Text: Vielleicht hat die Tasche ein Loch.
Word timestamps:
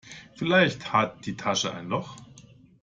Vielleicht 0.33 0.91
hat 0.93 1.27
die 1.27 1.35
Tasche 1.37 1.71
ein 1.75 1.87
Loch. 1.87 2.17